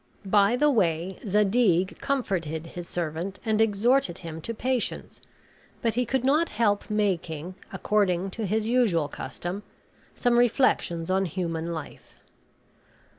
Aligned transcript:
By 0.25 0.55
the 0.55 0.71
way 0.71 1.19
Zadig 1.27 1.99
comforted 2.01 2.65
his 2.65 2.89
servant, 2.89 3.37
and 3.45 3.61
exhorted 3.61 4.17
him 4.17 4.41
to 4.41 4.53
patience; 4.55 5.21
but 5.83 5.93
he 5.93 6.07
could 6.07 6.23
not 6.23 6.49
help 6.49 6.89
making, 6.89 7.53
according 7.71 8.31
to 8.31 8.47
his 8.47 8.67
usual 8.67 9.07
custom, 9.07 9.61
some 10.15 10.39
reflections 10.39 11.11
on 11.11 11.25
human 11.25 11.71
life. 11.71 12.15